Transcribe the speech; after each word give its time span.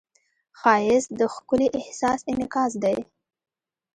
ښایست 0.59 1.09
د 1.19 1.21
ښکلي 1.35 1.67
احساس 1.79 2.19
انعکاس 2.31 2.71
دی 2.83 2.97